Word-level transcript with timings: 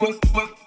work, 0.00 0.18
work. 0.34 0.59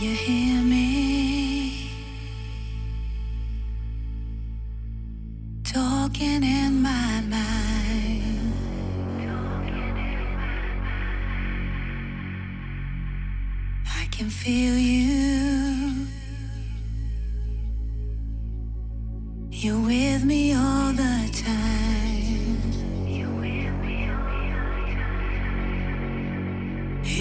You 0.00 0.14
hear 0.14 0.62
me? 0.62 1.90
Talking 5.62 6.42
in 6.42 6.80
my 6.80 7.20
mind. 7.28 8.54
I 13.94 14.06
can 14.10 14.30
feel 14.30 14.74
you. 14.74 16.06
You're 19.50 19.80
with 19.80 20.24
me 20.24 20.54
all 20.54 20.92
the 20.92 21.28
time. 21.44 21.70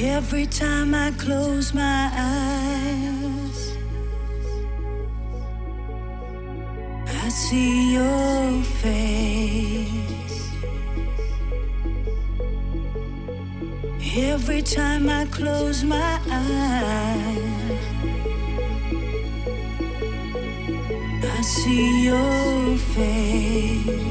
Every 0.01 0.45
time 0.45 0.95
I 0.95 1.11
close 1.17 1.73
my 1.73 2.09
eyes, 2.13 2.58
Every 14.59 14.75
time 14.75 15.07
I 15.07 15.23
close 15.27 15.85
my 15.85 16.19
eyes, 16.29 17.39
I 21.23 21.41
see 21.41 22.03
your 22.03 22.77
face. 22.77 24.08